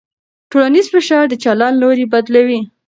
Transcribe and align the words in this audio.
ټولنیز 0.51 0.85
فشار 0.93 1.23
د 1.29 1.33
چلند 1.43 1.75
لوری 1.81 2.05
بدلوي. 2.13 2.59